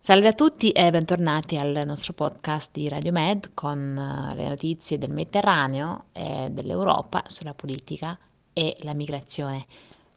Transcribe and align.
Salve 0.00 0.28
a 0.28 0.32
tutti 0.34 0.70
e 0.70 0.90
bentornati 0.90 1.56
al 1.56 1.82
nostro 1.86 2.12
podcast 2.12 2.72
di 2.72 2.88
Radio 2.90 3.10
Med 3.10 3.54
con 3.54 3.96
eh, 3.96 4.34
le 4.34 4.48
notizie 4.48 4.98
del 4.98 5.12
Mediterraneo 5.12 6.04
e 6.12 6.48
dell'Europa 6.50 7.22
sulla 7.26 7.54
politica 7.54 8.18
e 8.52 8.76
la 8.80 8.94
migrazione. 8.94 9.64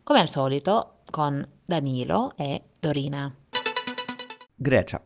Come 0.03 0.19
al 0.19 0.27
solito 0.27 0.95
con 1.09 1.41
Danilo 1.65 2.33
e 2.35 2.63
Dorina. 2.79 3.33
Grecia. 4.55 5.01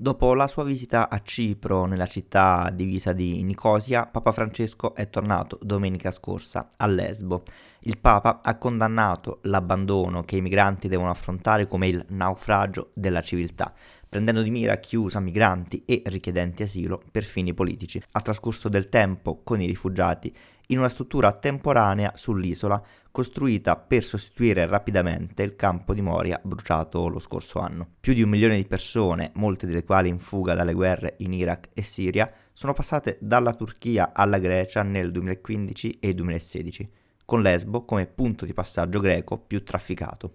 Dopo 0.00 0.32
la 0.34 0.46
sua 0.46 0.62
visita 0.62 1.08
a 1.08 1.20
Cipro 1.24 1.84
nella 1.86 2.06
città 2.06 2.70
divisa 2.72 3.12
di 3.12 3.42
Nicosia, 3.42 4.06
Papa 4.06 4.30
Francesco 4.30 4.94
è 4.94 5.10
tornato 5.10 5.58
domenica 5.60 6.12
scorsa 6.12 6.68
a 6.76 6.86
Lesbo. 6.86 7.42
Il 7.80 7.98
Papa 7.98 8.38
ha 8.44 8.56
condannato 8.58 9.40
l'abbandono 9.42 10.22
che 10.22 10.36
i 10.36 10.40
migranti 10.40 10.86
devono 10.86 11.10
affrontare 11.10 11.66
come 11.66 11.88
il 11.88 12.04
naufragio 12.10 12.90
della 12.94 13.22
civiltà 13.22 13.74
prendendo 14.08 14.42
di 14.42 14.50
mira 14.50 14.78
chi 14.78 14.96
usa 14.96 15.20
migranti 15.20 15.82
e 15.84 16.02
richiedenti 16.06 16.62
asilo 16.62 17.02
per 17.10 17.24
fini 17.24 17.54
politici. 17.54 18.02
Ha 18.12 18.20
trascorso 18.20 18.68
del 18.68 18.88
tempo 18.88 19.42
con 19.42 19.60
i 19.60 19.66
rifugiati 19.66 20.34
in 20.70 20.78
una 20.78 20.88
struttura 20.88 21.32
temporanea 21.32 22.12
sull'isola 22.14 22.82
costruita 23.10 23.76
per 23.76 24.04
sostituire 24.04 24.66
rapidamente 24.66 25.42
il 25.42 25.56
campo 25.56 25.94
di 25.94 26.02
Moria 26.02 26.40
bruciato 26.42 27.08
lo 27.08 27.18
scorso 27.18 27.58
anno. 27.58 27.88
Più 28.00 28.12
di 28.12 28.22
un 28.22 28.28
milione 28.28 28.56
di 28.56 28.66
persone, 28.66 29.32
molte 29.34 29.66
delle 29.66 29.84
quali 29.84 30.08
in 30.08 30.18
fuga 30.18 30.54
dalle 30.54 30.74
guerre 30.74 31.14
in 31.18 31.32
Iraq 31.32 31.70
e 31.72 31.82
Siria, 31.82 32.30
sono 32.52 32.72
passate 32.74 33.18
dalla 33.20 33.54
Turchia 33.54 34.12
alla 34.12 34.38
Grecia 34.38 34.82
nel 34.82 35.10
2015 35.10 35.98
e 36.00 36.14
2016, 36.14 36.90
con 37.24 37.40
Lesbo 37.40 37.84
come 37.84 38.06
punto 38.06 38.44
di 38.44 38.52
passaggio 38.52 39.00
greco 39.00 39.38
più 39.38 39.62
trafficato. 39.64 40.34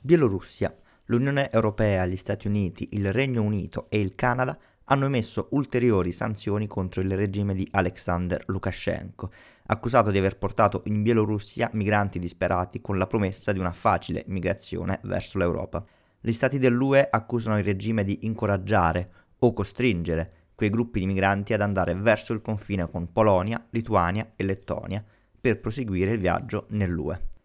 Bielorussia 0.00 0.74
l'Unione 1.06 1.50
Europea, 1.50 2.06
gli 2.06 2.16
Stati 2.16 2.46
Uniti, 2.46 2.88
il 2.92 3.12
Regno 3.12 3.42
Unito 3.42 3.86
e 3.88 4.00
il 4.00 4.14
Canada 4.14 4.58
hanno 4.88 5.06
emesso 5.06 5.48
ulteriori 5.50 6.12
sanzioni 6.12 6.66
contro 6.66 7.00
il 7.00 7.16
regime 7.16 7.54
di 7.54 7.66
Alexander 7.72 8.42
Lukashenko, 8.46 9.30
accusato 9.66 10.10
di 10.10 10.18
aver 10.18 10.38
portato 10.38 10.82
in 10.86 11.02
Bielorussia 11.02 11.70
migranti 11.72 12.18
disperati 12.18 12.80
con 12.80 12.98
la 12.98 13.06
promessa 13.06 13.52
di 13.52 13.58
una 13.58 13.72
facile 13.72 14.24
migrazione 14.28 15.00
verso 15.02 15.38
l'Europa. 15.38 15.84
Gli 16.20 16.32
stati 16.32 16.58
dell'UE 16.58 17.08
accusano 17.10 17.58
il 17.58 17.64
regime 17.64 18.04
di 18.04 18.20
incoraggiare 18.22 19.10
o 19.38 19.52
costringere 19.52 20.32
quei 20.54 20.70
gruppi 20.70 21.00
di 21.00 21.06
migranti 21.06 21.52
ad 21.52 21.60
andare 21.60 21.94
verso 21.94 22.32
il 22.32 22.40
confine 22.40 22.88
con 22.88 23.12
Polonia, 23.12 23.64
Lituania 23.70 24.30
e 24.36 24.44
Lettonia 24.44 25.04
per 25.40 25.60
proseguire 25.60 26.12
il 26.12 26.20
viaggio 26.20 26.66
nell'UE. 26.70 27.35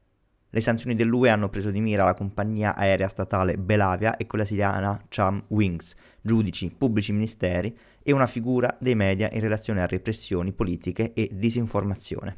Le 0.54 0.60
sanzioni 0.60 0.96
dell'UE 0.96 1.30
hanno 1.30 1.48
preso 1.48 1.72
di 1.72 1.80
mira 1.80 2.04
la 2.04 2.14
compagnia 2.14 2.76
aerea 2.76 3.08
statale 3.08 3.58
Belavia 3.58 4.18
e 4.18 4.28
quella 4.28 4.44
siriana 4.44 5.02
Cham 5.08 5.42
Wings, 5.48 5.96
giudici, 6.22 6.70
pubblici 6.78 7.14
ministeri 7.14 7.74
e 8.04 8.12
una 8.12 8.26
figura 8.26 8.76
dei 8.78 8.96
media 8.96 9.30
in 9.32 9.40
relazione 9.40 9.82
a 9.82 9.86
repressioni 9.86 10.52
politiche 10.52 11.14
e 11.14 11.30
disinformazione. 11.32 12.36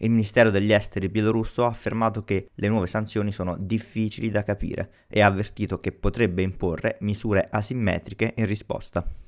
Il 0.00 0.10
Ministero 0.10 0.50
degli 0.50 0.72
Esteri 0.72 1.08
bielorusso 1.08 1.64
ha 1.64 1.68
affermato 1.68 2.22
che 2.22 2.50
le 2.54 2.68
nuove 2.68 2.86
sanzioni 2.86 3.32
sono 3.32 3.56
difficili 3.58 4.30
da 4.30 4.42
capire 4.42 5.06
e 5.08 5.22
ha 5.22 5.26
avvertito 5.26 5.80
che 5.80 5.90
potrebbe 5.90 6.42
imporre 6.42 6.98
misure 7.00 7.48
asimmetriche 7.50 8.34
in 8.36 8.44
risposta. 8.44 9.27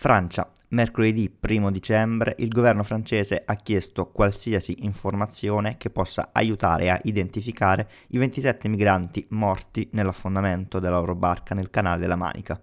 Francia. 0.00 0.50
Mercoledì 0.68 1.30
1 1.46 1.70
dicembre 1.70 2.34
il 2.38 2.48
governo 2.48 2.82
francese 2.82 3.42
ha 3.44 3.54
chiesto 3.56 4.06
qualsiasi 4.06 4.76
informazione 4.86 5.76
che 5.76 5.90
possa 5.90 6.30
aiutare 6.32 6.88
a 6.88 6.98
identificare 7.02 7.86
i 8.08 8.16
27 8.16 8.66
migranti 8.68 9.26
morti 9.32 9.90
nell'affondamento 9.92 10.78
della 10.78 10.96
loro 10.96 11.14
barca 11.14 11.54
nel 11.54 11.68
canale 11.68 11.98
della 11.98 12.16
Manica. 12.16 12.58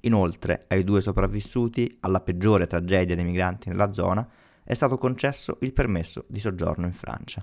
Inoltre, 0.00 0.66
ai 0.68 0.84
due 0.84 1.00
sopravvissuti 1.00 1.96
alla 2.00 2.20
peggiore 2.20 2.66
tragedia 2.66 3.16
dei 3.16 3.24
migranti 3.24 3.70
nella 3.70 3.94
zona 3.94 4.28
è 4.62 4.74
stato 4.74 4.98
concesso 4.98 5.56
il 5.62 5.72
permesso 5.72 6.26
di 6.28 6.38
soggiorno 6.38 6.84
in 6.84 6.92
Francia. 6.92 7.42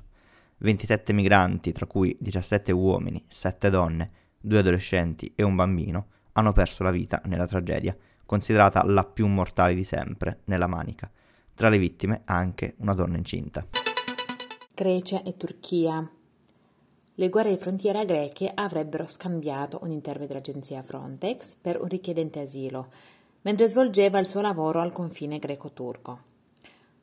27 0.58 1.14
migranti, 1.14 1.72
tra 1.72 1.88
cui 1.88 2.16
17 2.20 2.72
uomini, 2.72 3.26
7 3.28 3.72
donne, 3.72 4.12
2 4.40 4.60
adolescenti 4.60 5.34
e 5.36 5.42
un 5.42 5.56
bambino, 5.56 6.10
hanno 6.34 6.54
perso 6.54 6.84
la 6.84 6.92
vita 6.92 7.24
nella 7.26 7.48
tragedia 7.48 7.98
considerata 8.32 8.82
la 8.86 9.04
più 9.04 9.28
mortale 9.28 9.76
di 9.76 9.84
sempre 9.84 10.40
nella 10.46 10.66
Manica. 10.66 11.12
Tra 11.54 11.68
le 11.68 11.78
vittime 11.78 12.22
anche 12.24 12.76
una 12.78 12.94
donna 12.94 13.18
incinta. 13.18 13.68
Grecia 14.74 15.22
e 15.24 15.36
Turchia. 15.36 16.10
Le 17.14 17.30
guardie 17.30 17.56
di 17.56 17.60
frontiera 17.60 18.06
greche 18.06 18.50
avrebbero 18.54 19.06
scambiato 19.06 19.80
un 19.82 19.92
intervento 19.92 20.32
dell'agenzia 20.32 20.82
Frontex 20.82 21.58
per 21.60 21.82
un 21.82 21.90
richiedente 21.90 22.40
asilo, 22.40 22.88
mentre 23.42 23.68
svolgeva 23.68 24.18
il 24.18 24.26
suo 24.26 24.40
lavoro 24.40 24.80
al 24.80 24.94
confine 24.94 25.38
greco-turco. 25.38 26.20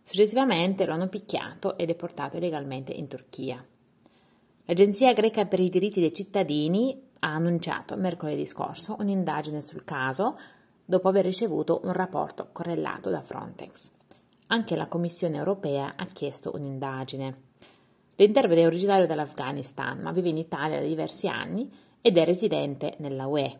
Successivamente 0.04 0.86
lo 0.86 0.94
hanno 0.94 1.08
picchiato 1.08 1.76
e 1.76 1.84
deportato 1.84 2.38
illegalmente 2.38 2.94
in 2.94 3.06
Turchia. 3.06 3.62
L'Agenzia 4.64 5.12
greca 5.12 5.44
per 5.44 5.60
i 5.60 5.68
diritti 5.68 6.00
dei 6.00 6.14
cittadini 6.14 6.98
ha 7.20 7.34
annunciato 7.34 7.96
mercoledì 7.96 8.46
scorso 8.46 8.96
un'indagine 8.98 9.60
sul 9.60 9.84
caso 9.84 10.36
dopo 10.88 11.08
aver 11.08 11.26
ricevuto 11.26 11.82
un 11.84 11.92
rapporto 11.92 12.48
correlato 12.50 13.10
da 13.10 13.20
Frontex. 13.20 13.90
Anche 14.46 14.74
la 14.74 14.86
Commissione 14.86 15.36
europea 15.36 15.92
ha 15.96 16.06
chiesto 16.06 16.52
un'indagine. 16.54 17.42
L'interprete 18.16 18.62
è 18.62 18.66
originario 18.66 19.06
dell'Afghanistan, 19.06 19.98
ma 19.98 20.12
vive 20.12 20.30
in 20.30 20.38
Italia 20.38 20.80
da 20.80 20.86
diversi 20.86 21.28
anni 21.28 21.70
ed 22.00 22.16
è 22.16 22.24
residente 22.24 22.94
nella 23.00 23.26
UE. 23.26 23.58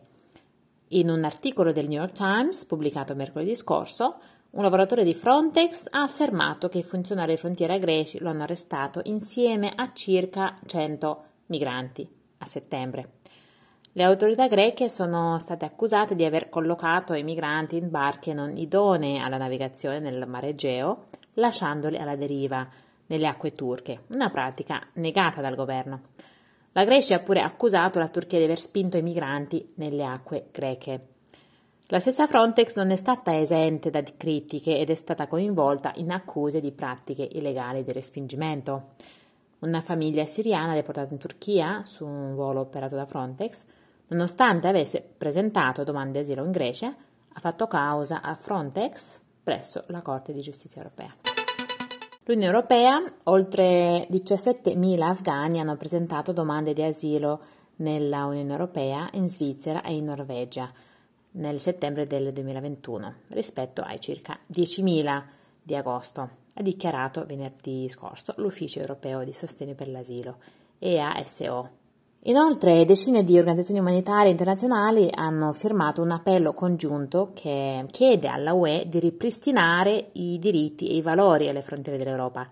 In 0.87 1.11
un 1.11 1.23
articolo 1.23 1.71
del 1.71 1.87
New 1.87 1.99
York 1.99 2.13
Times, 2.13 2.65
pubblicato 2.65 3.13
mercoledì 3.13 3.55
scorso, 3.55 4.19
un 4.49 4.63
lavoratore 4.63 5.03
di 5.03 5.13
Frontex 5.13 5.85
ha 5.87 6.01
affermato 6.01 6.67
che 6.67 6.79
i 6.79 6.83
funzionari 6.83 7.33
di 7.33 7.37
frontiera 7.37 7.77
greci 7.77 8.17
lo 8.17 8.29
hanno 8.29 8.41
arrestato 8.41 9.01
insieme 9.03 9.71
a 9.75 9.93
circa 9.93 10.55
100 10.65 11.23
migranti 11.45 12.09
a 12.39 12.45
settembre. 12.45 13.18
Le 13.93 14.03
autorità 14.03 14.47
greche 14.47 14.87
sono 14.87 15.39
state 15.39 15.65
accusate 15.65 16.13
di 16.13 16.23
aver 16.23 16.47
collocato 16.47 17.15
i 17.15 17.23
migranti 17.23 17.75
in 17.75 17.89
barche 17.89 18.33
non 18.33 18.55
idonee 18.55 19.17
alla 19.17 19.37
navigazione 19.37 19.99
nel 19.99 20.27
mare 20.27 20.49
Egeo, 20.49 21.05
lasciandoli 21.33 21.97
alla 21.97 22.15
deriva 22.15 22.67
nelle 23.07 23.25
acque 23.25 23.53
turche, 23.53 24.03
una 24.09 24.29
pratica 24.29 24.79
negata 24.93 25.41
dal 25.41 25.55
governo. 25.55 26.01
La 26.73 26.83
Grecia 26.83 27.15
ha 27.15 27.19
pure 27.19 27.41
accusato 27.41 27.97
la 27.97 28.07
Turchia 28.09 28.37
di 28.37 28.43
aver 28.43 28.59
spinto 28.59 28.95
i 28.95 29.01
migranti 29.01 29.73
nelle 29.75 30.05
acque 30.05 30.49
greche. 30.51 31.07
La 31.87 31.99
stessa 31.99 32.27
Frontex 32.27 32.75
non 32.75 32.91
è 32.91 32.95
stata 32.95 33.39
esente 33.39 33.89
da 33.89 34.03
critiche 34.03 34.77
ed 34.77 34.91
è 34.91 34.95
stata 34.95 35.25
coinvolta 35.25 35.93
in 35.95 36.11
accuse 36.11 36.61
di 36.61 36.71
pratiche 36.71 37.27
illegali 37.31 37.83
di 37.83 37.91
respingimento. 37.91 38.89
Una 39.61 39.81
famiglia 39.81 40.23
siriana 40.25 40.75
deportata 40.75 41.11
in 41.11 41.19
Turchia 41.19 41.83
su 41.85 42.05
un 42.05 42.35
volo 42.35 42.59
operato 42.59 42.95
da 42.95 43.07
Frontex 43.07 43.65
Nonostante 44.09 44.67
avesse 44.67 45.01
presentato 45.01 45.83
domande 45.83 46.19
asilo 46.19 46.43
in 46.43 46.51
Grecia, 46.51 46.87
ha 46.87 47.39
fatto 47.39 47.67
causa 47.67 48.21
a 48.21 48.33
Frontex 48.33 49.21
presso 49.43 49.83
la 49.87 50.01
Corte 50.01 50.33
di 50.33 50.41
Giustizia 50.41 50.81
europea. 50.81 51.15
L'Unione 52.23 52.53
Europea, 52.53 53.01
oltre 53.23 54.07
17.000 54.09 55.01
afghani 55.01 55.59
hanno 55.59 55.77
presentato 55.77 56.31
domande 56.31 56.73
di 56.73 56.83
asilo 56.83 57.41
nella 57.77 58.25
Unione 58.25 58.51
Europea, 58.51 59.09
in 59.13 59.27
Svizzera 59.27 59.81
e 59.83 59.95
in 59.95 60.05
Norvegia 60.05 60.71
nel 61.31 61.59
settembre 61.59 62.07
del 62.07 62.33
2021 62.33 63.13
rispetto 63.29 63.81
ai 63.81 63.99
circa 63.99 64.37
10.000 64.51 65.23
di 65.61 65.75
agosto, 65.75 66.21
ha 66.53 66.61
dichiarato 66.61 67.25
venerdì 67.25 67.87
scorso 67.87 68.33
l'Ufficio 68.37 68.79
europeo 68.79 69.23
di 69.23 69.33
sostegno 69.33 69.75
per 69.75 69.87
l'asilo, 69.87 70.37
EASO, 70.79 71.69
Inoltre 72.23 72.83
decine 72.83 73.23
di 73.23 73.37
organizzazioni 73.37 73.79
umanitarie 73.79 74.31
internazionali 74.31 75.07
hanno 75.09 75.53
firmato 75.53 76.01
un 76.01 76.11
appello 76.11 76.51
congiunto 76.51 77.31
che 77.33 77.85
chiede 77.91 78.27
alla 78.27 78.53
UE 78.53 78.87
di 78.89 78.99
ripristinare 78.99 80.09
i 80.13 80.37
diritti 80.37 80.89
e 80.89 80.97
i 80.97 81.01
valori 81.01 81.47
alle 81.47 81.61
frontiere 81.61 81.97
dell'Europa, 81.97 82.45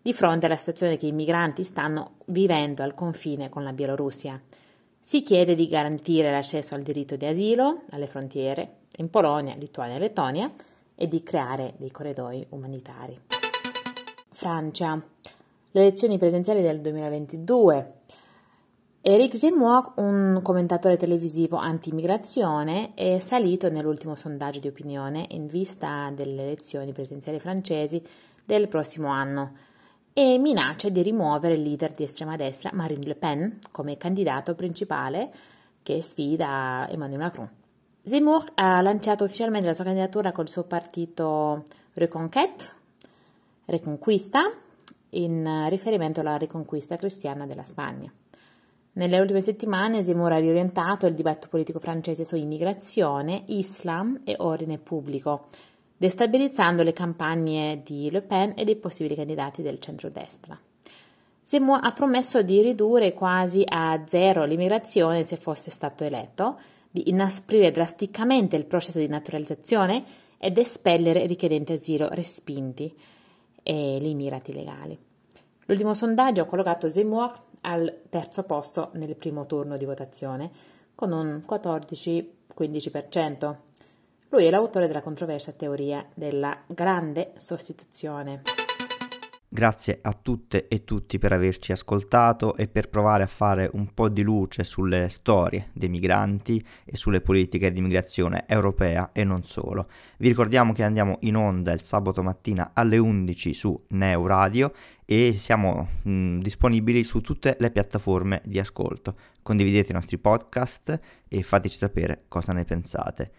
di 0.00 0.14
fronte 0.14 0.46
alla 0.46 0.56
situazione 0.56 0.96
che 0.96 1.06
i 1.06 1.12
migranti 1.12 1.64
stanno 1.64 2.12
vivendo 2.26 2.82
al 2.82 2.94
confine 2.94 3.50
con 3.50 3.62
la 3.62 3.74
Bielorussia. 3.74 4.40
Si 4.98 5.20
chiede 5.20 5.54
di 5.54 5.68
garantire 5.68 6.30
l'accesso 6.30 6.74
al 6.74 6.80
diritto 6.80 7.16
di 7.16 7.26
asilo 7.26 7.82
alle 7.90 8.06
frontiere 8.06 8.76
in 8.96 9.10
Polonia, 9.10 9.54
Lituania 9.54 9.96
e 9.96 9.98
Lettonia 9.98 10.50
e 10.94 11.08
di 11.08 11.22
creare 11.22 11.74
dei 11.76 11.90
corridoi 11.90 12.46
umanitari. 12.50 13.20
Francia. 14.30 14.98
Le 15.72 15.80
elezioni 15.80 16.16
presidenziali 16.16 16.62
del 16.62 16.80
2022 16.80 17.98
Eric 19.02 19.34
Zemmour, 19.34 19.94
un 19.96 20.40
commentatore 20.42 20.98
televisivo 20.98 21.56
anti-immigrazione, 21.56 22.92
è 22.92 23.18
salito 23.18 23.70
nell'ultimo 23.70 24.14
sondaggio 24.14 24.58
di 24.58 24.68
opinione 24.68 25.24
in 25.30 25.46
vista 25.46 26.12
delle 26.14 26.42
elezioni 26.42 26.92
presidenziali 26.92 27.40
francesi 27.40 28.02
del 28.44 28.68
prossimo 28.68 29.08
anno 29.08 29.54
e 30.12 30.36
minaccia 30.36 30.90
di 30.90 31.00
rimuovere 31.00 31.54
il 31.54 31.62
leader 31.62 31.92
di 31.92 32.02
estrema 32.02 32.36
destra 32.36 32.72
Marine 32.74 33.06
Le 33.06 33.14
Pen 33.14 33.58
come 33.72 33.96
candidato 33.96 34.54
principale 34.54 35.32
che 35.82 36.02
sfida 36.02 36.86
Emmanuel 36.90 37.20
Macron. 37.20 37.50
Zemmour 38.02 38.52
ha 38.56 38.82
lanciato 38.82 39.24
ufficialmente 39.24 39.66
la 39.66 39.72
sua 39.72 39.84
candidatura 39.84 40.30
col 40.30 40.50
suo 40.50 40.64
partito 40.64 41.62
Reconquête, 41.94 42.68
Reconquista, 43.64 44.40
in 45.12 45.66
riferimento 45.70 46.20
alla 46.20 46.36
riconquista 46.36 46.96
cristiana 46.96 47.46
della 47.46 47.64
Spagna. 47.64 48.12
Nelle 48.92 49.20
ultime 49.20 49.40
settimane 49.40 50.02
Zemmour 50.02 50.32
ha 50.32 50.38
riorientato 50.38 51.06
il 51.06 51.14
dibattito 51.14 51.46
politico 51.48 51.78
francese 51.78 52.24
su 52.24 52.34
immigrazione, 52.34 53.44
Islam 53.46 54.20
e 54.24 54.34
ordine 54.38 54.78
pubblico, 54.78 55.46
destabilizzando 55.96 56.82
le 56.82 56.92
campagne 56.92 57.82
di 57.84 58.10
Le 58.10 58.20
Pen 58.22 58.54
e 58.56 58.64
dei 58.64 58.76
possibili 58.76 59.14
candidati 59.14 59.62
del 59.62 59.78
centrodestra. 59.78 60.58
Zemmour 61.44 61.78
ha 61.82 61.92
promesso 61.92 62.42
di 62.42 62.62
ridurre 62.62 63.12
quasi 63.12 63.62
a 63.64 64.02
zero 64.06 64.44
l'immigrazione 64.44 65.22
se 65.22 65.36
fosse 65.36 65.70
stato 65.70 66.02
eletto, 66.02 66.58
di 66.90 67.10
inasprire 67.10 67.70
drasticamente 67.70 68.56
il 68.56 68.64
processo 68.64 68.98
di 68.98 69.06
naturalizzazione 69.06 70.02
ed 70.36 70.58
espellere 70.58 71.26
richiedenti 71.26 71.74
asilo 71.74 72.08
respinti 72.08 72.92
e 73.62 73.98
gli 74.00 74.06
immigrati 74.06 74.52
legali. 74.52 74.98
L'ultimo 75.66 75.94
sondaggio 75.94 76.40
ha 76.40 76.46
collocato 76.46 76.90
Zemmour 76.90 77.32
al 77.62 78.02
terzo 78.08 78.44
posto 78.44 78.90
nel 78.94 79.16
primo 79.16 79.44
turno 79.46 79.76
di 79.76 79.84
votazione, 79.84 80.50
con 80.94 81.10
un 81.12 81.42
14-15%. 81.48 83.56
Lui 84.28 84.44
è 84.44 84.50
l'autore 84.50 84.86
della 84.86 85.02
controversa 85.02 85.50
teoria 85.52 86.06
della 86.14 86.56
grande 86.66 87.32
sostituzione. 87.36 88.42
Grazie 89.52 89.98
a 90.00 90.12
tutte 90.12 90.68
e 90.68 90.84
tutti 90.84 91.18
per 91.18 91.32
averci 91.32 91.72
ascoltato 91.72 92.54
e 92.54 92.68
per 92.68 92.88
provare 92.88 93.24
a 93.24 93.26
fare 93.26 93.68
un 93.72 93.92
po' 93.92 94.08
di 94.08 94.22
luce 94.22 94.62
sulle 94.62 95.08
storie 95.08 95.70
dei 95.72 95.88
migranti 95.88 96.64
e 96.84 96.94
sulle 96.94 97.20
politiche 97.20 97.72
di 97.72 97.80
immigrazione 97.80 98.44
europea 98.46 99.10
e 99.12 99.24
non 99.24 99.42
solo. 99.42 99.88
Vi 100.18 100.28
ricordiamo 100.28 100.72
che 100.72 100.84
andiamo 100.84 101.16
in 101.22 101.34
onda 101.34 101.72
il 101.72 101.82
sabato 101.82 102.22
mattina 102.22 102.70
alle 102.74 102.98
11 102.98 103.52
su 103.52 103.86
Neo 103.88 104.24
Radio 104.28 104.72
e 105.04 105.32
siamo 105.32 105.88
mh, 106.00 106.38
disponibili 106.38 107.02
su 107.02 107.20
tutte 107.20 107.56
le 107.58 107.72
piattaforme 107.72 108.42
di 108.44 108.60
ascolto. 108.60 109.16
Condividete 109.42 109.90
i 109.90 109.94
nostri 109.94 110.16
podcast 110.18 111.00
e 111.26 111.42
fateci 111.42 111.76
sapere 111.76 112.22
cosa 112.28 112.52
ne 112.52 112.64
pensate. 112.64 113.32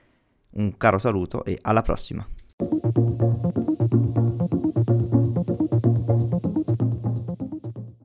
Un 0.55 0.75
caro 0.75 0.97
saluto 0.97 1.45
e 1.45 1.57
alla 1.61 1.81
prossima! 1.81 2.27